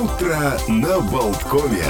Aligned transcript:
Утро 0.00 0.58
на 0.66 0.98
Болткове. 1.00 1.84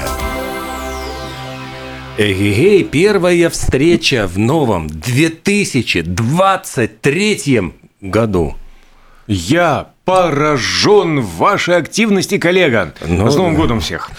Эгегей, 2.17 2.83
первая 2.83 3.49
встреча 3.49 4.27
в 4.27 4.37
новом 4.37 4.87
2023 4.87 7.73
году. 8.01 8.55
Я 9.27 9.91
поражен 10.11 11.21
вашей 11.21 11.77
активности, 11.77 12.37
коллега. 12.37 12.93
Ну, 13.05 13.29
С 13.29 13.35
Новым 13.35 13.55
годом 13.55 13.79
всех. 13.79 14.11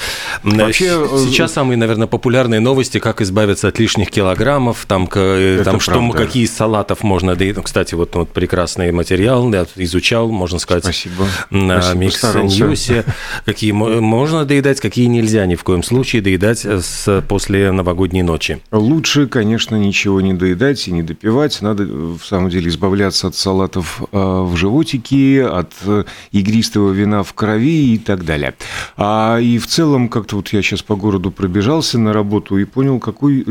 Вообще, 0.42 0.62
Вообще, 0.64 0.86
э, 0.86 1.18
сейчас 1.28 1.52
самые, 1.52 1.76
наверное, 1.76 2.06
популярные 2.06 2.60
новости, 2.60 2.98
как 2.98 3.20
избавиться 3.20 3.68
от 3.68 3.78
лишних 3.78 4.10
килограммов, 4.10 4.84
там, 4.86 5.08
э, 5.14 5.54
Это 5.56 5.64
там 5.64 5.80
что, 5.80 5.92
правда. 5.92 6.18
какие 6.18 6.44
из 6.44 6.52
салатов 6.52 7.02
можно. 7.02 7.36
Ну, 7.38 7.62
Кстати, 7.62 7.94
вот, 7.94 8.14
вот 8.14 8.30
прекрасный 8.30 8.92
материал, 8.92 9.52
я 9.52 9.66
изучал, 9.76 10.28
можно 10.30 10.58
сказать, 10.58 10.84
Спасибо. 10.84 11.26
на 11.50 11.92
Микс. 11.94 12.22
Ньюсе, 12.34 13.04
какие 13.44 13.72
мо- 13.72 14.00
можно 14.00 14.44
доедать, 14.44 14.80
какие 14.80 15.06
нельзя 15.06 15.44
ни 15.46 15.54
в 15.54 15.62
коем 15.64 15.82
случае 15.82 16.22
доедать 16.22 16.64
э, 16.64 16.80
с, 16.80 17.22
после 17.28 17.70
новогодней 17.72 18.22
ночи. 18.22 18.60
Лучше, 18.70 19.26
конечно, 19.26 19.76
ничего 19.76 20.20
не 20.20 20.32
доедать 20.34 20.88
и 20.88 20.92
не 20.92 21.02
допивать. 21.02 21.60
Надо, 21.62 21.84
э, 21.84 21.86
в 21.86 22.24
самом 22.24 22.50
деле, 22.50 22.68
избавляться 22.68 23.28
от 23.28 23.34
салатов 23.34 24.02
э, 24.12 24.16
в 24.16 24.56
животике, 24.56 25.44
от 25.46 25.72
э, 25.81 25.81
игристого 26.30 26.92
вина 26.92 27.22
в 27.22 27.32
крови 27.34 27.94
и 27.94 27.98
так 27.98 28.24
далее. 28.24 28.54
А 28.96 29.38
и 29.38 29.58
в 29.58 29.66
целом, 29.66 30.08
как-то 30.08 30.36
вот 30.36 30.48
я 30.48 30.62
сейчас 30.62 30.82
по 30.82 30.96
городу 30.96 31.30
пробежался 31.30 31.98
на 31.98 32.12
работу 32.12 32.58
и 32.58 32.64
понял, 32.64 32.98
какой... 32.98 33.44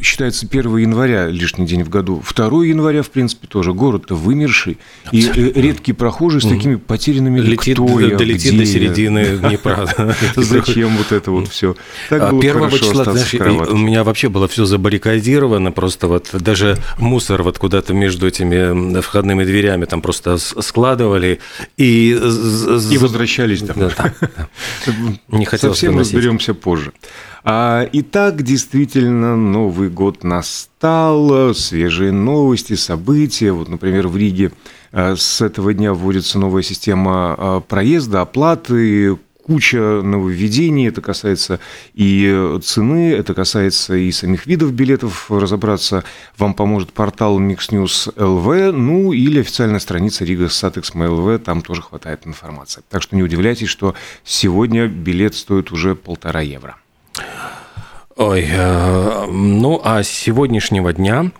Считается 0.00 0.46
1 0.50 0.76
января 0.78 1.28
лишний 1.28 1.66
день 1.66 1.84
в 1.84 1.88
году. 1.88 2.22
2 2.34 2.64
января, 2.64 3.02
в 3.02 3.10
принципе, 3.10 3.46
тоже. 3.46 3.72
Город-то 3.72 4.14
вымерший. 4.14 4.78
И 5.12 5.26
э, 5.26 5.52
редкий 5.54 5.92
прохожий 5.92 6.40
с 6.40 6.44
такими 6.44 6.76
потерянными 6.76 7.40
Летит, 7.40 7.76
кто 7.76 8.00
я, 8.00 8.16
долетит 8.16 8.56
до 8.56 8.66
середины 8.66 9.38
Днепра. 9.42 9.88
Зачем 10.36 10.96
вот 10.96 11.12
это 11.12 11.30
вот 11.30 11.48
все? 11.48 11.76
А 12.10 12.38
Первого 12.40 12.78
числа, 12.78 13.04
знаешь, 13.04 13.34
у 13.34 13.76
меня 13.76 14.04
вообще 14.04 14.28
было 14.28 14.48
все 14.48 14.64
забаррикадировано, 14.64 15.72
просто 15.72 16.08
вот 16.08 16.30
даже 16.32 16.78
мусор 16.98 17.42
вот 17.42 17.58
куда-то 17.58 17.94
между 17.94 18.26
этими 18.26 19.00
входными 19.00 19.44
дверями 19.44 19.84
там 19.84 20.02
просто 20.02 20.38
складывали 20.38 21.40
и... 21.76 22.18
возвращались 22.98 23.62
там. 23.62 23.76
Не 25.28 25.44
хотелось 25.44 25.78
Совсем 25.78 25.98
разберемся 25.98 26.54
позже. 26.54 26.92
А, 27.44 27.88
итак, 27.92 28.42
действительно, 28.42 29.36
Новый 29.36 29.88
год 29.90 30.22
настал, 30.22 31.54
свежие 31.54 32.12
новости, 32.12 32.74
события. 32.74 33.50
Вот, 33.50 33.68
например, 33.68 34.06
в 34.06 34.16
Риге 34.16 34.52
а, 34.92 35.16
с 35.16 35.40
этого 35.40 35.74
дня 35.74 35.92
вводится 35.92 36.38
новая 36.38 36.62
система 36.62 37.34
а, 37.36 37.60
проезда, 37.60 38.20
оплаты, 38.20 39.18
куча 39.44 40.02
нововведений. 40.02 40.86
Это 40.86 41.00
касается 41.00 41.58
и 41.94 42.58
цены, 42.62 43.12
это 43.12 43.34
касается 43.34 43.96
и 43.96 44.12
самих 44.12 44.46
видов 44.46 44.72
билетов. 44.72 45.28
Разобраться 45.28 46.04
вам 46.38 46.54
поможет 46.54 46.92
портал 46.92 47.40
Mix 47.40 47.70
News 47.70 48.14
LV, 48.14 48.70
ну 48.70 49.12
или 49.12 49.40
официальная 49.40 49.80
страница 49.80 50.24
Рига 50.24 50.48
Сатекс 50.48 50.94
МЛВ, 50.94 51.42
там 51.42 51.62
тоже 51.62 51.82
хватает 51.82 52.24
информации. 52.24 52.82
Так 52.88 53.02
что 53.02 53.16
не 53.16 53.24
удивляйтесь, 53.24 53.68
что 53.68 53.96
сегодня 54.22 54.86
билет 54.86 55.34
стоит 55.34 55.72
уже 55.72 55.96
полтора 55.96 56.40
евро. 56.40 56.76
Ой, 58.16 58.46
э, 58.48 59.26
ну 59.30 59.80
а 59.82 60.02
с 60.02 60.08
сегодняшнего 60.08 60.92
дня 60.92 61.32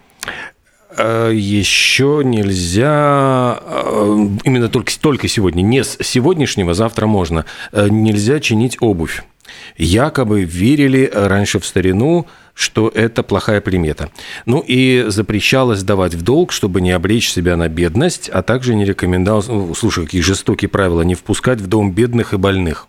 э, 0.97 1.33
еще 1.35 2.23
нельзя, 2.25 3.61
э, 3.63 4.29
именно 4.45 4.69
только, 4.69 4.93
только 4.99 5.29
сегодня, 5.29 5.63
не 5.63 5.85
с 5.85 5.99
сегодняшнего, 6.01 6.75
завтра 6.75 7.07
можно, 7.07 7.45
э, 7.73 7.89
нельзя 7.91 8.41
чинить 8.41 8.79
обувь. 8.81 9.23
Якобы 9.77 10.45
верили 10.45 11.11
раньше 11.13 11.59
в 11.59 11.67
старину, 11.67 12.27
что 12.55 12.89
это 12.89 13.23
плохая 13.23 13.61
примета. 13.61 14.11
Ну 14.47 14.65
и 14.67 15.05
запрещалось 15.09 15.83
давать 15.83 16.15
в 16.15 16.23
долг, 16.23 16.53
чтобы 16.53 16.81
не 16.81 16.91
облечь 16.93 17.31
себя 17.31 17.57
на 17.57 17.69
бедность, 17.69 18.29
а 18.29 18.43
также 18.43 18.75
не 18.75 18.85
рекомендовалось, 18.85 19.49
ну, 19.49 19.75
слушай, 19.75 20.05
какие 20.05 20.21
жестокие 20.21 20.69
правила, 20.69 21.03
не 21.03 21.15
впускать 21.15 21.61
в 21.61 21.67
дом 21.67 21.93
бедных 21.93 22.33
и 22.33 22.37
больных. 22.37 22.89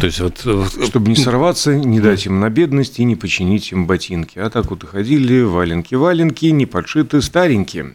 То 0.00 0.06
есть 0.06 0.20
вот... 0.20 0.38
Чтобы 0.86 1.08
не 1.08 1.16
сорваться, 1.16 1.74
не 1.74 2.00
дать 2.00 2.26
им 2.26 2.40
на 2.40 2.50
бедность 2.50 2.98
и 2.98 3.04
не 3.04 3.16
починить 3.16 3.72
им 3.72 3.86
ботинки. 3.86 4.38
А 4.38 4.50
так 4.50 4.70
вот 4.70 4.84
и 4.84 4.86
ходили, 4.86 5.42
валенки-валенки, 5.42 6.46
не 6.46 6.66
подшиты, 6.66 7.22
старенькие. 7.22 7.94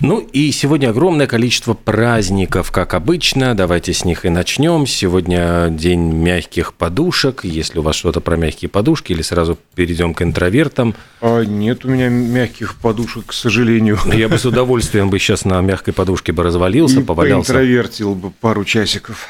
Ну 0.00 0.18
и 0.18 0.50
сегодня 0.50 0.90
огромное 0.90 1.26
количество 1.26 1.74
праздников, 1.74 2.70
как 2.70 2.94
обычно. 2.94 3.54
Давайте 3.54 3.92
с 3.92 4.04
них 4.04 4.24
и 4.24 4.28
начнем. 4.28 4.86
Сегодня 4.86 5.68
день 5.70 6.00
мягких 6.12 6.74
подушек. 6.74 7.44
Если 7.44 7.78
у 7.78 7.82
вас 7.82 7.96
что-то 7.96 8.20
про 8.20 8.36
мягкие 8.36 8.68
подушки, 8.68 9.12
или 9.12 9.22
сразу 9.22 9.58
перейдем 9.74 10.14
к 10.14 10.22
интровертам. 10.22 10.94
А 11.20 11.42
нет 11.44 11.84
у 11.84 11.88
меня 11.88 12.08
мягких 12.08 12.76
подушек, 12.76 13.26
к 13.26 13.32
сожалению. 13.32 13.98
Я 14.12 14.28
бы 14.28 14.38
с 14.38 14.44
удовольствием 14.44 15.08
бы 15.08 15.18
сейчас 15.18 15.44
на 15.44 15.60
мягкой 15.60 15.94
подушке 15.94 16.32
бы 16.32 16.42
развалился, 16.42 17.00
И 17.00 17.02
повалялся. 17.02 17.52
поинтровертил 17.52 18.14
бы 18.14 18.30
пару 18.30 18.64
часиков. 18.64 19.28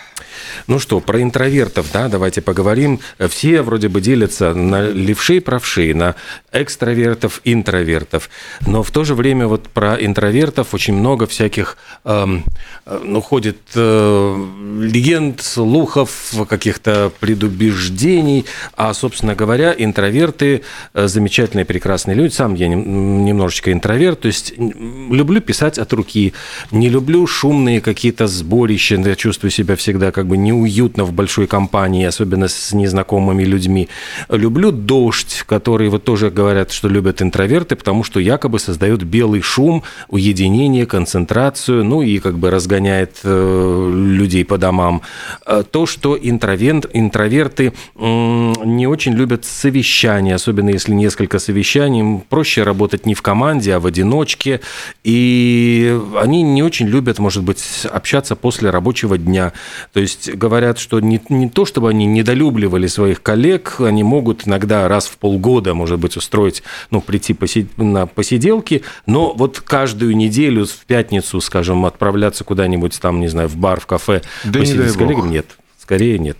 Ну 0.66 0.78
что, 0.78 1.00
про 1.00 1.22
интровертов, 1.22 1.86
да, 1.92 2.08
давайте 2.08 2.40
поговорим. 2.40 3.00
Все 3.28 3.62
вроде 3.62 3.88
бы 3.88 4.00
делятся 4.00 4.54
на 4.54 4.90
левшей, 4.90 5.40
правшей, 5.40 5.94
на 5.94 6.14
экстравертов, 6.52 7.40
интровертов. 7.44 8.30
Но 8.66 8.82
в 8.82 8.90
то 8.90 9.04
же 9.04 9.14
время 9.14 9.46
вот 9.46 9.68
про 9.68 9.94
интровертов 9.94 10.74
очень 10.74 10.94
много 10.94 11.26
всяких, 11.26 11.76
эм, 12.04 12.44
э, 12.86 13.00
ну, 13.04 13.20
ходит 13.20 13.58
э, 13.74 14.46
легенд, 14.80 15.40
слухов, 15.40 16.34
каких-то 16.48 17.12
предубеждений. 17.20 18.46
А, 18.76 18.94
собственно 18.94 19.34
говоря, 19.34 19.74
интроверты 19.76 20.62
э, 20.94 21.06
замечательные, 21.08 21.64
прекрасные 21.64 22.14
люди. 22.14 22.32
Сам 22.32 22.54
я 22.54 22.68
нем- 22.68 23.24
немножечко 23.24 23.72
интроверт, 23.72 24.20
то 24.20 24.28
есть 24.28 24.54
люблю 24.58 25.40
писать 25.40 25.78
от 25.78 25.92
руки, 25.92 26.34
не 26.70 26.88
люблю 26.88 27.26
шумные 27.26 27.80
какие-то 27.80 28.26
сборища, 28.26 28.96
я 28.96 29.16
чувствую 29.16 29.50
себя 29.50 29.76
всегда 29.76 30.12
как 30.12 30.26
бы 30.26 30.31
неуютно 30.34 31.04
в 31.04 31.12
большой 31.12 31.46
компании, 31.46 32.04
особенно 32.06 32.48
с 32.48 32.72
незнакомыми 32.72 33.44
людьми. 33.44 33.88
Люблю 34.28 34.72
дождь, 34.72 35.44
который 35.46 35.88
вот 35.88 36.04
тоже 36.04 36.30
говорят, 36.30 36.72
что 36.72 36.88
любят 36.88 37.22
интроверты, 37.22 37.76
потому 37.76 38.04
что 38.04 38.20
якобы 38.20 38.58
создает 38.58 39.02
белый 39.02 39.42
шум, 39.42 39.82
уединение, 40.08 40.86
концентрацию, 40.86 41.84
ну 41.84 42.02
и 42.02 42.18
как 42.18 42.38
бы 42.38 42.50
разгоняет 42.50 43.20
э, 43.24 43.92
людей 43.94 44.44
по 44.44 44.58
домам. 44.58 45.02
Э, 45.46 45.62
То, 45.70 45.86
что 45.86 46.18
интровент, 46.20 46.86
интроверты 46.92 47.72
м, 47.96 48.52
не 48.64 48.86
очень 48.86 49.12
любят 49.12 49.44
совещания, 49.44 50.34
особенно 50.34 50.70
если 50.70 50.92
несколько 50.92 51.38
совещаний, 51.38 52.22
проще 52.28 52.62
работать 52.62 53.06
не 53.06 53.14
в 53.14 53.22
команде, 53.22 53.74
а 53.74 53.80
в 53.80 53.86
одиночке, 53.86 54.60
и 55.04 55.98
они 56.20 56.42
не 56.42 56.62
очень 56.62 56.86
любят, 56.86 57.18
может 57.18 57.42
быть, 57.42 57.62
общаться 57.90 58.36
после 58.36 58.70
рабочего 58.70 59.18
дня. 59.18 59.52
То 59.92 60.00
есть 60.00 60.11
говорят, 60.32 60.78
что 60.78 61.00
не, 61.00 61.20
не 61.28 61.48
то, 61.48 61.64
чтобы 61.64 61.90
они 61.90 62.06
недолюбливали 62.06 62.86
своих 62.86 63.22
коллег, 63.22 63.76
они 63.80 64.02
могут 64.02 64.46
иногда 64.46 64.88
раз 64.88 65.06
в 65.06 65.18
полгода, 65.18 65.74
может 65.74 65.98
быть, 65.98 66.16
устроить, 66.16 66.62
ну, 66.90 67.00
прийти 67.00 67.32
поси- 67.32 67.68
на 67.76 68.06
посиделки, 68.06 68.82
но 69.06 69.32
вот 69.32 69.60
каждую 69.60 70.16
неделю 70.16 70.66
в 70.66 70.84
пятницу, 70.86 71.40
скажем, 71.40 71.84
отправляться 71.84 72.44
куда-нибудь 72.44 72.98
там, 73.00 73.20
не 73.20 73.28
знаю, 73.28 73.48
в 73.48 73.56
бар, 73.56 73.80
в 73.80 73.86
кафе, 73.86 74.22
Да 74.44 74.58
не 74.58 74.64
посидеть 74.64 74.82
дай 74.82 74.90
с 74.90 74.96
коллегами, 74.96 75.30
нет, 75.30 75.46
скорее 75.80 76.18
нет. 76.18 76.38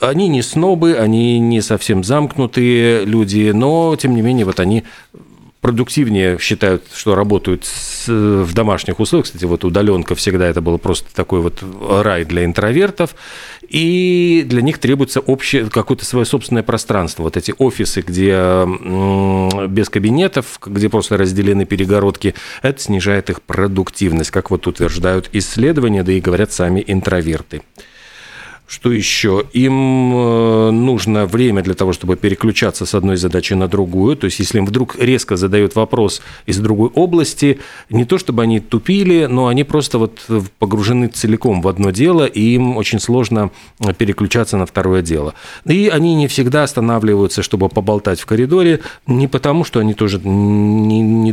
Они 0.00 0.26
не 0.26 0.42
снобы, 0.42 0.96
они 0.96 1.38
не 1.38 1.60
совсем 1.60 2.02
замкнутые 2.02 3.04
люди, 3.04 3.52
но, 3.54 3.94
тем 3.96 4.16
не 4.16 4.22
менее, 4.22 4.44
вот 4.44 4.58
они 4.58 4.82
продуктивнее 5.62 6.38
считают, 6.38 6.82
что 6.92 7.14
работают 7.14 7.64
с- 7.64 8.08
в 8.08 8.52
домашних 8.52 8.98
условиях. 9.00 9.26
Кстати, 9.26 9.44
вот 9.44 9.64
удаленка 9.64 10.14
всегда 10.16 10.46
это 10.46 10.60
было 10.60 10.76
просто 10.76 11.06
такой 11.14 11.40
вот 11.40 11.62
рай 12.02 12.24
для 12.24 12.44
интровертов. 12.44 13.14
И 13.68 14.44
для 14.44 14.60
них 14.60 14.78
требуется 14.78 15.20
общее, 15.20 15.70
какое-то 15.70 16.04
свое 16.04 16.26
собственное 16.26 16.64
пространство. 16.64 17.22
Вот 17.22 17.36
эти 17.36 17.54
офисы, 17.56 18.02
где 18.02 18.66
без 19.68 19.88
кабинетов, 19.88 20.58
где 20.66 20.88
просто 20.90 21.16
разделены 21.16 21.64
перегородки, 21.64 22.34
это 22.60 22.82
снижает 22.82 23.30
их 23.30 23.40
продуктивность, 23.40 24.32
как 24.32 24.50
вот 24.50 24.66
утверждают 24.66 25.30
исследования, 25.32 26.02
да 26.02 26.12
и 26.12 26.20
говорят 26.20 26.52
сами 26.52 26.84
интроверты. 26.86 27.62
Что 28.66 28.90
еще? 28.90 29.44
Им 29.52 30.14
э, 30.14 30.70
нужно 30.70 31.26
время 31.26 31.62
для 31.62 31.74
того, 31.74 31.92
чтобы 31.92 32.16
переключаться 32.16 32.86
с 32.86 32.94
одной 32.94 33.16
задачи 33.16 33.52
на 33.52 33.68
другую. 33.68 34.16
То 34.16 34.24
есть, 34.24 34.38
если 34.38 34.58
им 34.58 34.66
вдруг 34.66 34.96
резко 34.98 35.36
задают 35.36 35.74
вопрос 35.74 36.22
из 36.46 36.58
другой 36.58 36.88
области, 36.88 37.60
не 37.90 38.06
то 38.06 38.16
чтобы 38.16 38.42
они 38.42 38.60
тупили, 38.60 39.26
но 39.26 39.48
они 39.48 39.64
просто 39.64 39.98
вот 39.98 40.20
погружены 40.58 41.08
целиком 41.08 41.60
в 41.60 41.68
одно 41.68 41.90
дело, 41.90 42.24
и 42.24 42.40
им 42.54 42.78
очень 42.78 42.98
сложно 42.98 43.50
переключаться 43.98 44.56
на 44.56 44.64
второе 44.64 45.02
дело. 45.02 45.34
И 45.66 45.88
они 45.88 46.14
не 46.14 46.26
всегда 46.26 46.62
останавливаются, 46.62 47.42
чтобы 47.42 47.68
поболтать 47.68 48.20
в 48.20 48.26
коридоре, 48.26 48.80
не 49.06 49.28
потому, 49.28 49.64
что 49.64 49.80
они 49.80 49.92
тоже 49.92 50.18
не, 50.24 51.00
не 51.00 51.32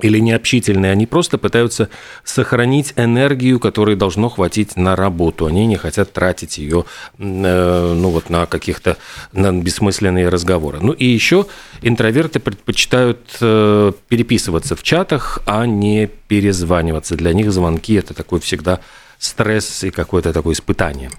или 0.00 0.18
необщительные, 0.18 0.92
они 0.92 1.06
просто 1.06 1.38
пытаются 1.38 1.88
сохранить 2.24 2.92
энергию, 2.96 3.58
которой 3.58 3.96
должно 3.96 4.28
хватить 4.28 4.76
на 4.76 4.96
работу. 4.96 5.46
Они 5.46 5.66
не 5.66 5.76
хотят 5.76 6.12
тратить 6.12 6.58
ее 6.58 6.84
э, 7.18 7.94
ну, 7.94 8.10
вот, 8.10 8.30
на 8.30 8.46
каких-то 8.46 8.96
на 9.32 9.52
бессмысленные 9.52 10.28
разговоры. 10.28 10.78
Ну 10.80 10.92
и 10.92 11.04
еще 11.04 11.46
интроверты 11.82 12.38
предпочитают 12.40 13.36
э, 13.40 13.92
переписываться 14.08 14.76
в 14.76 14.82
чатах, 14.82 15.40
а 15.46 15.66
не 15.66 16.06
перезваниваться. 16.06 17.16
Для 17.16 17.32
них 17.32 17.52
звонки– 17.52 17.94
это 17.94 18.14
такой 18.14 18.40
всегда 18.40 18.80
стресс 19.18 19.84
и 19.84 19.90
какое-то 19.90 20.32
такое 20.32 20.54
испытание. 20.54 21.10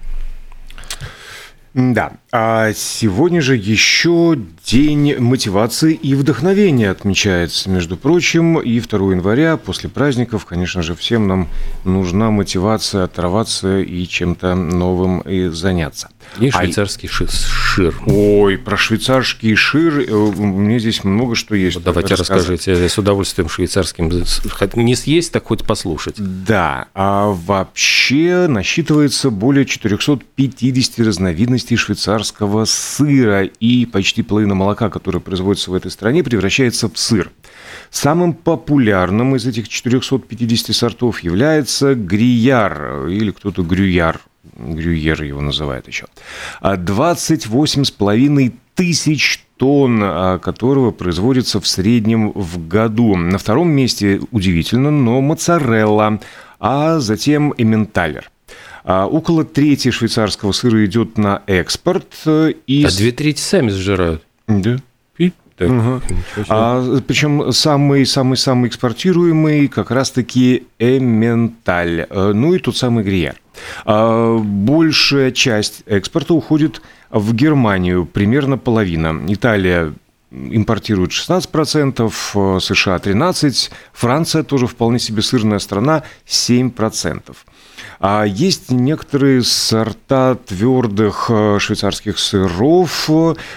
Да, 1.72 2.14
а 2.32 2.72
сегодня 2.72 3.40
же 3.40 3.54
еще 3.54 4.36
День 4.64 5.16
мотивации 5.18 5.94
и 5.94 6.14
вдохновения 6.16 6.90
отмечается, 6.90 7.70
между 7.70 7.96
прочим, 7.96 8.58
и 8.58 8.80
2 8.80 8.98
января, 9.12 9.56
после 9.56 9.88
праздников, 9.88 10.46
конечно 10.46 10.82
же, 10.82 10.96
всем 10.96 11.28
нам 11.28 11.48
нужна 11.84 12.30
мотивация 12.32 13.04
оторваться 13.04 13.78
и 13.78 14.04
чем-то 14.04 14.56
новым 14.56 15.20
и 15.20 15.48
заняться. 15.48 16.10
И 16.40 16.48
а 16.48 16.52
швейцарский 16.52 17.08
а... 17.08 17.12
шир. 17.70 17.94
Ой, 18.06 18.58
про 18.58 18.76
швейцарский 18.76 19.54
шир 19.54 20.00
э, 20.00 20.12
у 20.12 20.32
меня 20.32 20.78
здесь 20.78 21.04
много 21.04 21.34
что 21.34 21.54
есть. 21.54 21.76
Вот 21.76 21.84
давайте 21.84 22.14
расскажите, 22.14 22.72
я 22.72 22.88
с 22.88 22.98
удовольствием 22.98 23.48
швейцарским 23.48 24.10
не 24.74 24.94
съесть, 24.96 25.32
так 25.32 25.44
хоть 25.44 25.64
послушать. 25.64 26.16
Да, 26.18 26.88
а 26.94 27.28
вообще 27.28 28.46
насчитывается 28.48 29.30
более 29.30 29.64
450 29.64 30.98
разновидностей 31.06 31.76
швейцарского 31.76 32.64
сыра, 32.64 33.44
и 33.44 33.86
почти 33.86 34.22
половина 34.22 34.54
молока, 34.54 34.90
которое 34.90 35.20
производится 35.20 35.70
в 35.70 35.74
этой 35.74 35.90
стране, 35.90 36.24
превращается 36.24 36.88
в 36.88 36.98
сыр. 36.98 37.30
Самым 37.90 38.32
популярным 38.34 39.36
из 39.36 39.46
этих 39.46 39.68
450 39.68 40.74
сортов 40.74 41.20
является 41.20 41.94
грияр, 41.94 43.06
или 43.06 43.30
кто-то 43.30 43.62
грюяр, 43.62 44.20
Грюйер 44.56 45.22
его 45.22 45.40
называют 45.40 45.86
еще. 45.86 46.06
28,5 46.62 48.48
а 48.48 48.52
тысяч 48.74 49.44
тонн, 49.56 50.00
а, 50.02 50.38
которого 50.38 50.90
производится 50.90 51.60
в 51.60 51.66
среднем 51.66 52.32
в 52.32 52.66
году. 52.66 53.16
На 53.16 53.36
втором 53.36 53.70
месте, 53.70 54.20
удивительно, 54.30 54.90
но 54.90 55.20
моцарелла, 55.20 56.20
а 56.58 56.98
затем 56.98 57.52
эменталер. 57.58 58.30
А 58.84 59.06
около 59.06 59.44
трети 59.44 59.90
швейцарского 59.90 60.52
сыра 60.52 60.84
идет 60.86 61.18
на 61.18 61.42
экспорт. 61.46 62.06
Э, 62.24 62.54
и... 62.66 62.84
А 62.84 62.88
две 62.88 63.12
трети 63.12 63.40
сами 63.40 63.68
сжирают. 63.68 64.22
Да. 64.48 64.78
Так, 65.60 65.68
угу. 65.68 66.00
а, 66.48 67.00
причем 67.06 67.52
самый 67.52 68.06
самый 68.06 68.38
самый 68.38 68.68
экспортируемый 68.68 69.68
как 69.68 69.90
раз-таки 69.90 70.66
эменталь, 70.78 72.06
э, 72.08 72.32
ну 72.34 72.54
и 72.54 72.58
тот 72.58 72.78
самый 72.78 73.04
грияр. 73.04 73.34
А, 73.84 74.38
большая 74.38 75.32
часть 75.32 75.82
экспорта 75.84 76.32
уходит 76.32 76.80
в 77.10 77.34
Германию, 77.34 78.06
примерно 78.06 78.56
половина. 78.56 79.20
Италия 79.28 79.92
импортирует 80.30 81.10
16%, 81.10 82.10
э, 82.34 82.60
США 82.60 82.96
13%, 82.96 83.70
Франция 83.92 84.42
тоже 84.42 84.66
вполне 84.66 84.98
себе 84.98 85.20
сырная 85.20 85.58
страна 85.58 86.04
7%. 86.24 87.36
А 87.98 88.24
есть 88.24 88.70
некоторые 88.70 89.42
сорта 89.42 90.34
твердых 90.34 91.26
э, 91.28 91.58
швейцарских 91.58 92.18
сыров, 92.18 93.10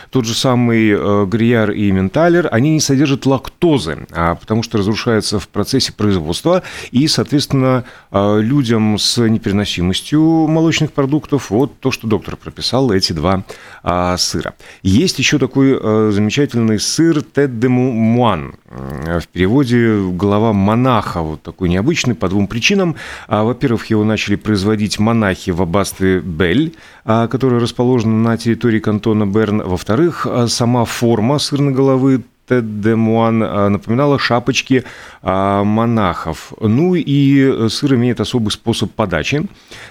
тот 0.09 0.25
же 0.25 0.33
самый 0.33 0.89
э, 0.89 1.25
грияр 1.25 1.71
и 1.71 1.91
менталер, 1.91 2.49
они 2.51 2.71
не 2.71 2.79
содержат 2.79 3.25
лактозы, 3.25 4.07
а 4.11 4.35
потому 4.35 4.63
что 4.63 4.77
разрушаются 4.77 5.39
в 5.39 5.47
процессе 5.47 5.93
производства, 5.93 6.63
и, 6.91 7.07
соответственно, 7.07 7.85
э, 8.11 8.39
людям 8.41 8.97
с 8.97 9.17
непереносимостью 9.17 10.21
молочных 10.47 10.91
продуктов, 10.91 11.49
вот 11.49 11.79
то, 11.79 11.91
что 11.91 12.07
доктор 12.07 12.35
прописал, 12.35 12.91
эти 12.91 13.13
два 13.13 13.43
а, 13.83 14.17
сыра. 14.17 14.53
Есть 14.81 15.19
еще 15.19 15.37
такой 15.39 15.73
замечательный 16.11 16.79
сыр 16.79 17.21
Теддемуан, 17.21 18.55
в 18.69 19.27
переводе 19.27 20.09
«голова 20.11 20.53
монаха», 20.53 21.21
вот 21.21 21.41
такой 21.43 21.69
необычный 21.69 22.15
по 22.15 22.27
двум 22.29 22.47
причинам. 22.47 22.95
А, 23.27 23.43
во-первых, 23.43 23.87
его 23.87 24.03
начали 24.03 24.22
начали 24.23 24.35
производить 24.37 24.99
монахи 24.99 25.49
в 25.49 25.61
аббатстве 25.61 26.21
Бель, 26.21 26.73
а, 27.03 27.27
которое 27.27 27.59
расположено 27.59 28.15
на 28.23 28.37
территории 28.37 28.79
кантона 28.79 29.25
Берн. 29.25 29.61
Во-вторых, 29.61 30.25
а, 30.25 30.47
сама 30.47 30.85
форма 30.85 31.39
сырной 31.39 31.73
головы 31.73 32.23
де 32.49 32.95
Муан 32.95 33.43
а, 33.43 33.69
напоминала 33.69 34.17
шапочки 34.17 34.85
монахов. 35.21 36.53
Ну 36.61 36.95
и 36.95 37.67
сыр 37.67 37.95
имеет 37.95 38.21
особый 38.21 38.51
способ 38.51 38.91
подачи. 38.91 39.45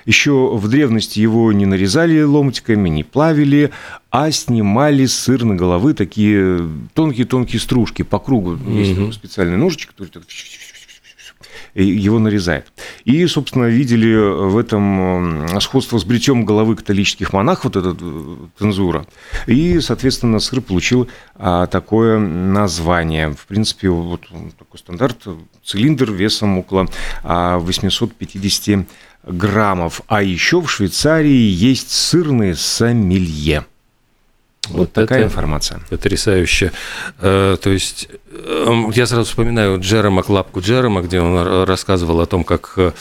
Еще 0.06 0.32
в 0.32 0.66
древности 0.66 1.20
его 1.20 1.52
не 1.52 1.66
нарезали 1.66 2.22
ломтиками, 2.22 2.88
не 2.88 3.04
плавили, 3.04 3.70
а 4.10 4.30
снимали 4.30 5.04
с 5.04 5.14
сырной 5.14 5.56
головы 5.56 5.92
такие 5.92 6.70
тонкие-тонкие 6.94 7.60
стружки 7.60 8.02
по 8.02 8.18
кругу. 8.18 8.56
Есть 8.70 9.14
специальный 9.14 9.58
ножичек, 9.58 9.90
который 9.90 10.10
его 11.74 12.18
нарезает. 12.18 12.66
И, 13.04 13.26
собственно, 13.26 13.64
видели 13.64 14.14
в 14.14 14.56
этом 14.56 15.60
сходство 15.60 15.98
с 15.98 16.04
бритьем 16.04 16.44
головы 16.44 16.76
католических 16.76 17.32
монахов, 17.32 17.64
вот 17.64 17.76
эта 17.76 17.96
э, 17.98 18.36
цензура. 18.58 19.06
И, 19.46 19.80
соответственно, 19.80 20.38
сыр 20.38 20.60
получил 20.60 21.08
а, 21.34 21.66
такое 21.66 22.18
название. 22.18 23.32
В 23.32 23.46
принципе, 23.46 23.88
вот 23.88 24.22
такой 24.58 24.78
стандарт, 24.78 25.26
цилиндр 25.64 26.10
весом 26.12 26.58
около 26.58 26.88
850 27.22 28.86
а, 29.24 29.32
граммов. 29.32 30.02
А 30.06 30.22
еще 30.22 30.60
в 30.60 30.70
Швейцарии 30.70 31.30
есть 31.30 31.90
сырные 31.90 32.54
сомелье. 32.54 33.66
Вот, 34.72 34.78
вот 34.78 34.92
такая 34.92 35.24
информация. 35.24 35.80
Потрясающе. 35.90 36.72
Э, 37.20 37.56
то 37.60 37.70
есть 37.70 38.08
эм, 38.30 38.90
я 38.90 39.06
сразу 39.06 39.24
вспоминаю 39.24 39.78
Джерома, 39.80 40.22
клапку 40.22 40.60
Джерома, 40.60 41.02
где 41.02 41.20
он 41.20 41.64
рассказывал 41.64 42.20
о 42.20 42.26
том, 42.26 42.42
как 42.44 42.74
э, 42.76 42.92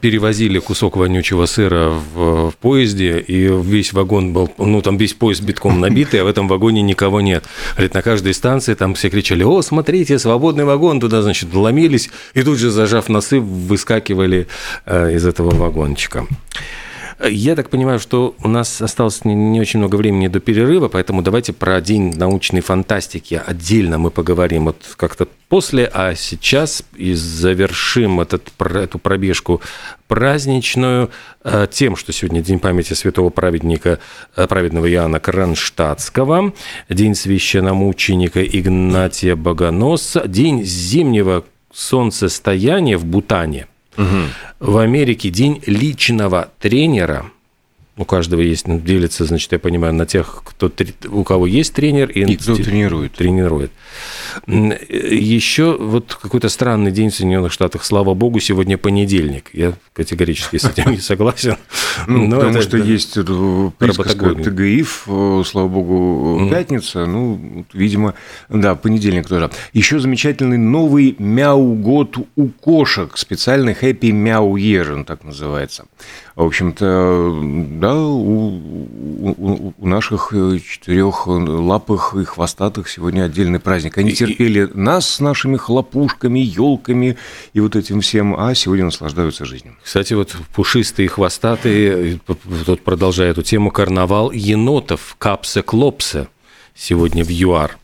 перевозили 0.00 0.58
кусок 0.58 0.96
вонючего 0.96 1.46
сыра 1.46 1.90
в, 1.90 2.50
в 2.50 2.56
поезде, 2.56 3.18
и 3.18 3.46
весь 3.46 3.92
вагон 3.92 4.32
был, 4.32 4.50
ну, 4.58 4.80
там 4.80 4.96
весь 4.96 5.14
поезд 5.14 5.42
битком 5.42 5.80
набитый, 5.80 6.20
а 6.20 6.24
в 6.24 6.26
этом 6.26 6.48
вагоне 6.48 6.82
никого 6.82 7.20
нет. 7.20 7.44
Говорит, 7.74 7.94
на 7.94 8.02
каждой 8.02 8.34
станции 8.34 8.74
там 8.74 8.94
все 8.94 9.10
кричали, 9.10 9.42
о, 9.42 9.60
смотрите, 9.62 10.18
свободный 10.18 10.64
вагон, 10.64 11.00
туда, 11.00 11.22
значит, 11.22 11.54
ломились, 11.54 12.10
и 12.34 12.42
тут 12.42 12.58
же, 12.58 12.70
зажав 12.70 13.08
носы, 13.08 13.40
выскакивали 13.40 14.46
э, 14.86 15.14
из 15.14 15.26
этого 15.26 15.54
вагончика. 15.54 16.26
Я 17.22 17.54
так 17.54 17.70
понимаю, 17.70 18.00
что 18.00 18.34
у 18.42 18.48
нас 18.48 18.82
осталось 18.82 19.24
не, 19.24 19.34
не 19.34 19.60
очень 19.60 19.78
много 19.78 19.96
времени 19.96 20.26
до 20.28 20.40
перерыва, 20.40 20.88
поэтому 20.88 21.22
давайте 21.22 21.52
про 21.52 21.80
День 21.80 22.14
научной 22.16 22.60
фантастики 22.60 23.40
отдельно 23.46 23.98
мы 23.98 24.10
поговорим 24.10 24.64
вот 24.64 24.76
как-то 24.96 25.28
после, 25.48 25.88
а 25.92 26.14
сейчас 26.16 26.82
и 26.96 27.14
завершим 27.14 28.20
этот, 28.20 28.50
эту 28.58 28.98
пробежку 28.98 29.60
праздничную 30.08 31.10
э, 31.44 31.68
тем, 31.70 31.94
что 31.94 32.12
сегодня 32.12 32.42
День 32.42 32.58
памяти 32.58 32.94
святого 32.94 33.30
праведника, 33.30 34.00
э, 34.34 34.46
праведного 34.48 34.90
Иоанна 34.90 35.20
Кронштадтского, 35.20 36.52
День 36.88 37.14
священномученика 37.14 38.44
Игнатия 38.44 39.36
Богоносца, 39.36 40.26
День 40.26 40.64
зимнего 40.64 41.44
солнцестояния 41.72 42.98
в 42.98 43.04
Бутане– 43.04 43.68
Угу. 43.96 44.72
В 44.72 44.78
Америке 44.78 45.30
день 45.30 45.62
личного 45.66 46.50
тренера. 46.58 47.26
У 47.96 48.04
каждого 48.04 48.40
есть, 48.40 48.66
ну, 48.66 48.80
делится, 48.80 49.24
значит, 49.24 49.52
я 49.52 49.60
понимаю, 49.60 49.94
на 49.94 50.04
тех, 50.04 50.42
кто, 50.44 50.70
у 51.10 51.22
кого 51.22 51.46
есть 51.46 51.74
тренер 51.74 52.10
и, 52.10 52.24
и 52.24 52.36
кто 52.36 52.56
тренирует. 52.56 53.12
тренирует. 53.12 53.70
Еще 54.48 55.76
вот 55.78 56.18
какой-то 56.20 56.48
странный 56.48 56.90
день 56.90 57.10
в 57.10 57.14
Соединенных 57.14 57.52
Штатах. 57.52 57.84
Слава 57.84 58.14
богу, 58.14 58.40
сегодня 58.40 58.76
понедельник. 58.78 59.50
Я 59.52 59.74
категорически 59.92 60.56
с 60.56 60.64
этим 60.64 60.90
не 60.90 60.98
согласен. 60.98 61.56
Ну, 62.08 62.28
потому 62.28 62.60
что 62.62 62.78
есть 62.78 63.14
присказка 63.14 64.34
ТГИФ, 64.34 65.04
э, 65.06 65.42
слава 65.46 65.68
богу, 65.68 66.48
пятница. 66.50 67.06
Ну, 67.06 67.64
видимо, 67.72 68.14
да, 68.48 68.74
понедельник 68.74 69.28
тоже. 69.28 69.52
Еще 69.72 70.00
замечательный 70.00 70.58
новый 70.58 71.14
мяу-год 71.20 72.16
у 72.34 72.48
кошек. 72.48 73.16
Специальный 73.16 73.72
Happy 73.72 74.10
Meow 74.10 74.54
Year, 74.54 74.92
он 74.92 75.04
так 75.04 75.22
называется. 75.22 75.84
В 76.36 76.42
общем-то, 76.42 77.40
да, 77.78 77.94
у, 77.96 78.48
у, 78.48 79.74
у 79.78 79.86
наших 79.86 80.32
четырех 80.68 81.28
лапых 81.28 82.16
и 82.20 82.24
хвостатых 82.24 82.88
сегодня 82.88 83.22
отдельный 83.22 83.60
праздник. 83.60 83.98
Они 83.98 84.12
терпели 84.12 84.68
нас 84.74 85.08
с 85.08 85.20
нашими 85.20 85.56
хлопушками, 85.56 86.40
елками 86.40 87.16
и 87.52 87.60
вот 87.60 87.76
этим 87.76 88.00
всем, 88.00 88.34
а 88.36 88.52
сегодня 88.56 88.86
наслаждаются 88.86 89.44
жизнью. 89.44 89.76
Кстати, 89.80 90.14
вот 90.14 90.34
пушистые 90.52 91.08
хвостатые, 91.08 92.18
тут 92.66 92.82
продолжая 92.82 93.30
эту 93.30 93.42
тему, 93.42 93.70
карнавал 93.70 94.32
енотов, 94.32 95.14
капсе-клопсе 95.18 96.26
сегодня 96.74 97.24
в 97.24 97.30
ЮАР. 97.30 97.78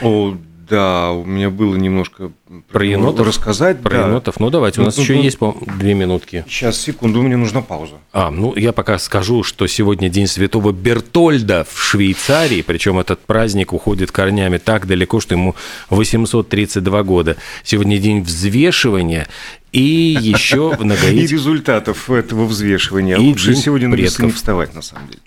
О, 0.00 0.34
Да, 0.68 1.10
у 1.10 1.24
меня 1.24 1.50
было 1.50 1.76
немножко 1.76 2.30
про 2.70 2.84
енотов 2.84 3.26
рассказать. 3.26 3.80
Про 3.80 3.90
да. 3.90 4.06
енотов. 4.06 4.40
Ну, 4.40 4.50
давайте, 4.50 4.80
у 4.80 4.84
нас 4.84 4.96
ну, 4.96 5.02
еще 5.02 5.14
ну, 5.14 5.22
есть 5.22 5.38
по 5.38 5.56
две 5.78 5.94
минутки. 5.94 6.44
Сейчас, 6.48 6.78
секунду, 6.80 7.22
мне 7.22 7.36
нужна 7.36 7.60
пауза. 7.60 7.94
А, 8.12 8.30
ну, 8.30 8.54
я 8.56 8.72
пока 8.72 8.98
скажу, 8.98 9.42
что 9.42 9.66
сегодня 9.66 10.08
день 10.08 10.26
святого 10.26 10.72
Бертольда 10.72 11.66
в 11.70 11.82
Швейцарии, 11.82 12.62
причем 12.62 12.98
этот 12.98 13.20
праздник 13.20 13.72
уходит 13.72 14.10
корнями 14.10 14.58
так 14.58 14.86
далеко, 14.86 15.20
что 15.20 15.34
ему 15.34 15.54
832 15.90 17.02
года. 17.02 17.36
Сегодня 17.62 17.98
день 17.98 18.22
взвешивания 18.22 19.28
и 19.72 20.16
еще 20.20 20.76
многоить... 20.78 21.30
И 21.30 21.34
результатов 21.34 22.10
этого 22.10 22.44
взвешивания. 22.44 23.16
И 23.16 23.20
Лучше 23.20 23.54
сегодня 23.54 23.88
на 23.88 23.94
весы 23.94 24.24
не 24.24 24.32
вставать, 24.32 24.74
на 24.74 24.82
самом 24.82 25.08
деле. 25.08 25.20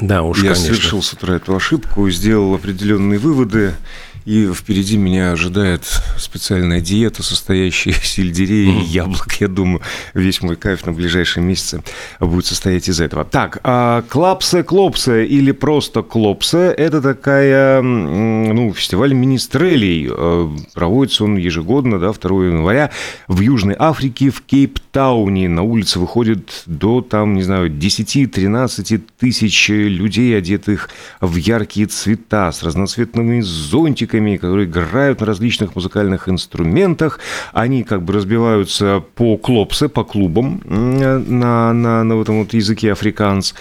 Да, 0.00 0.22
уж, 0.22 0.38
Я 0.38 0.54
конечно. 0.54 0.66
совершил 0.66 1.02
с 1.02 1.12
утра 1.12 1.36
эту 1.36 1.54
ошибку, 1.54 2.08
сделал 2.10 2.54
определенные 2.54 3.18
выводы. 3.18 3.74
И 4.24 4.52
впереди 4.52 4.96
меня 4.96 5.32
ожидает 5.32 5.84
специальная 6.16 6.80
диета, 6.80 7.22
состоящая 7.22 7.90
из 7.90 8.02
сельдерея 8.02 8.80
и 8.80 8.84
яблок. 8.84 9.40
Я 9.40 9.48
думаю, 9.48 9.80
весь 10.14 10.42
мой 10.42 10.56
кайф 10.56 10.86
на 10.86 10.92
ближайшие 10.92 11.42
месяцы 11.42 11.82
будет 12.20 12.46
состоять 12.46 12.88
из 12.88 13.00
этого. 13.00 13.24
Так, 13.24 13.58
а 13.64 14.02
клапсе 14.08 14.62
клопсе 14.62 15.26
или 15.26 15.50
просто 15.50 16.02
клопсе– 16.02 16.72
это 16.76 17.02
такая, 17.02 17.82
ну, 17.82 18.72
фестиваль 18.74 19.12
министрелей. 19.12 20.08
Э, 20.10 20.48
проводится 20.74 21.24
он 21.24 21.36
ежегодно, 21.36 21.98
да, 21.98 22.12
2 22.12 22.46
января 22.46 22.90
в 23.26 23.40
Южной 23.40 23.74
Африке, 23.78 24.30
в 24.30 24.42
Кейптауне. 24.42 25.48
На 25.48 25.62
улице 25.62 25.98
выходит 25.98 26.62
до, 26.66 27.00
там, 27.00 27.34
не 27.34 27.42
знаю, 27.42 27.70
10-13 27.70 29.02
тысяч 29.18 29.68
людей, 29.68 30.36
одетых 30.36 30.90
в 31.20 31.36
яркие 31.36 31.86
цвета, 31.86 32.52
с 32.52 32.62
разноцветными 32.62 33.40
зонтиками, 33.40 34.11
музыками, 34.12 34.36
которые 34.36 34.66
играют 34.66 35.20
на 35.20 35.26
различных 35.26 35.74
музыкальных 35.74 36.28
инструментах. 36.28 37.20
Они 37.52 37.82
как 37.82 38.02
бы 38.02 38.12
разбиваются 38.12 39.02
по 39.14 39.36
клопсе, 39.36 39.88
по 39.88 40.04
клубам 40.04 40.60
на, 40.64 41.72
на, 41.72 42.04
на 42.04 42.20
этом 42.20 42.40
вот 42.40 42.54
языке 42.54 42.92
африканс. 42.92 43.54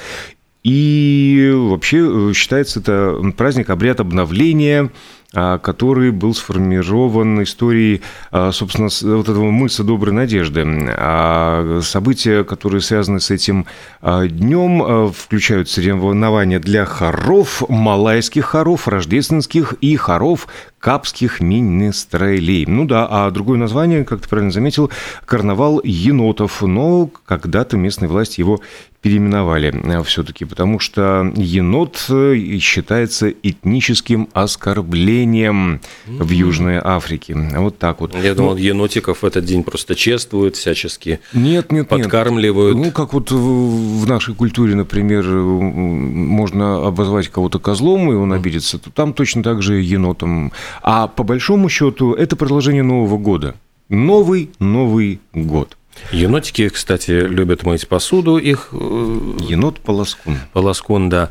И 0.63 1.51
вообще 1.53 1.97
э, 1.97 2.33
считается 2.33 2.79
это 2.79 3.15
праздник, 3.35 3.69
обряд 3.69 3.99
обновления 3.99 4.91
который 5.33 6.11
был 6.11 6.33
сформирован 6.33 7.43
историей, 7.43 8.01
а, 8.31 8.51
собственно, 8.51 8.89
вот 9.15 9.29
этого 9.29 9.49
мыса 9.49 9.83
Доброй 9.83 10.13
Надежды. 10.13 10.65
А 10.97 11.79
события, 11.81 12.43
которые 12.43 12.81
связаны 12.81 13.19
с 13.19 13.31
этим 13.31 13.65
днем, 14.01 15.11
включают 15.11 15.69
соревнования 15.69 16.59
для 16.59 16.85
хоров, 16.85 17.63
малайских 17.69 18.45
хоров, 18.45 18.87
рождественских 18.87 19.73
и 19.81 19.95
хоров 19.95 20.47
капских 20.81 21.39
министрелей. 21.39 22.65
Ну 22.65 22.85
да, 22.85 23.07
а 23.09 23.31
другое 23.31 23.57
название, 23.57 24.03
как 24.03 24.21
ты 24.21 24.27
правильно 24.27 24.51
заметил, 24.51 24.89
карнавал 25.25 25.79
енотов, 25.83 26.61
но 26.63 27.09
когда-то 27.25 27.77
местные 27.77 28.09
власти 28.09 28.41
его 28.41 28.59
переименовали 29.01 30.03
все-таки, 30.03 30.45
потому 30.45 30.79
что 30.79 31.31
енот 31.35 32.05
э, 32.09 32.35
считается 32.59 33.29
этническим 33.29 34.29
оскорблением 34.33 35.20
в 35.25 36.29
Южной 36.29 36.79
Африке. 36.83 37.35
Вот 37.35 37.77
так 37.77 38.01
вот. 38.01 38.15
Я 38.15 38.35
думал, 38.35 38.51
ну, 38.51 38.57
енотиков 38.57 39.21
в 39.21 39.25
этот 39.25 39.45
день 39.45 39.63
просто 39.63 39.95
чествуют 39.95 40.55
всячески. 40.55 41.19
Нет, 41.33 41.71
нет, 41.71 41.87
подкармливают. 41.87 42.75
Нет. 42.75 42.85
Ну, 42.87 42.91
как 42.91 43.13
вот 43.13 43.31
в 43.31 44.07
нашей 44.07 44.35
культуре, 44.35 44.75
например, 44.75 45.25
можно 45.25 46.87
обозвать 46.87 47.27
кого-то 47.29 47.59
козлом, 47.59 48.11
и 48.11 48.15
он 48.15 48.33
обидится, 48.33 48.77
то 48.79 48.89
там 48.89 49.13
точно 49.13 49.43
так 49.43 49.61
же 49.61 49.81
енотом. 49.81 50.51
А 50.81 51.07
по 51.07 51.23
большому 51.23 51.69
счету 51.69 52.13
это 52.13 52.35
продолжение 52.35 52.83
Нового 52.83 53.17
года. 53.17 53.55
Новый 53.89 54.51
Новый 54.59 55.19
год. 55.33 55.77
Енотики, 56.11 56.69
кстати, 56.69 57.11
любят 57.11 57.63
мыть 57.63 57.87
посуду. 57.87 58.37
Их 58.37 58.69
э, 58.71 58.75
енот 58.75 59.79
полоскун. 59.79 60.39
Полоскун, 60.53 61.09
да. 61.09 61.29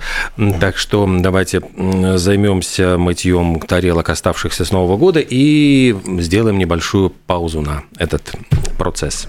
Так 0.61 0.77
что 0.77 1.09
давайте 1.09 1.61
займемся 2.17 2.97
мытьем 2.99 3.61
тарелок, 3.61 4.09
оставшихся 4.09 4.65
с 4.65 4.73
Нового 4.73 4.97
года, 4.97 5.21
и 5.21 5.97
сделаем 6.19 6.59
небольшую 6.59 7.11
паузу 7.11 7.61
на 7.61 7.83
этот 7.99 8.33
процесс. 8.79 9.29